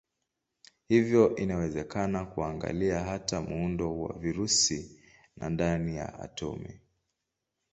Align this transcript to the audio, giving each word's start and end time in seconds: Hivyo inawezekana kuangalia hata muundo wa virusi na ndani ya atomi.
Hivyo 0.87 1.35
inawezekana 1.35 2.25
kuangalia 2.25 2.99
hata 2.99 3.41
muundo 3.41 3.99
wa 4.01 4.13
virusi 4.19 5.01
na 5.37 5.49
ndani 5.49 5.95
ya 5.95 6.19
atomi. 6.19 6.79